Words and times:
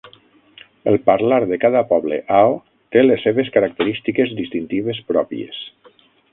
El 0.91 0.95
parlar 1.09 1.37
de 1.51 1.59
cada 1.65 1.83
poble 1.91 2.17
Ao 2.39 2.57
té 2.97 3.05
les 3.05 3.27
seves 3.27 3.53
característiques 3.59 4.35
distintives 4.43 5.07
pròpies. 5.15 5.65